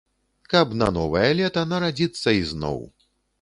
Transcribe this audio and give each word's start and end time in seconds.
Каб 0.53 0.71
на 0.81 0.87
новае 0.95 1.25
лета 1.41 1.67
нарадзіцца 1.75 2.35
ізноў. 2.41 2.81